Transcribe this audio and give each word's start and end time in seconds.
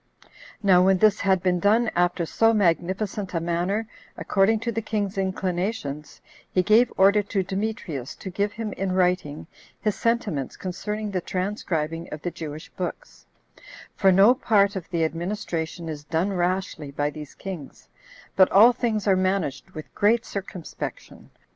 4. 0.23 0.29
Now 0.63 0.81
when 0.83 0.97
this 0.97 1.19
had 1.19 1.43
been 1.43 1.59
done 1.59 1.91
after 1.95 2.25
so 2.25 2.55
magnificent 2.55 3.35
a 3.35 3.39
manner, 3.39 3.87
according 4.17 4.59
to 4.61 4.71
the 4.71 4.81
king's 4.81 5.15
inclinations, 5.15 6.19
he 6.51 6.63
gave 6.63 6.91
order 6.97 7.21
to 7.21 7.43
Demetrius 7.43 8.15
to 8.15 8.31
give 8.31 8.51
him 8.53 8.73
in 8.73 8.93
writing 8.93 9.45
his 9.79 9.93
sentiments 9.93 10.57
concerning 10.57 11.11
the 11.11 11.21
transcribing 11.21 12.09
of 12.11 12.23
the 12.23 12.31
Jewish 12.31 12.69
books; 12.69 13.27
for 13.95 14.11
no 14.11 14.33
part 14.33 14.75
of 14.75 14.89
the 14.89 15.03
administration 15.03 15.87
is 15.87 16.03
done 16.03 16.33
rashly 16.33 16.89
by 16.89 17.11
these 17.11 17.35
kings, 17.35 17.87
but 18.35 18.51
all 18.51 18.73
things 18.73 19.05
are 19.05 19.15
managed 19.15 19.69
with 19.69 19.93
great 19.93 20.25
circumspection. 20.25 21.29